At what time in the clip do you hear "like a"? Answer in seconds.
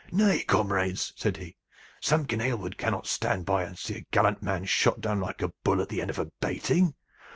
5.19-5.53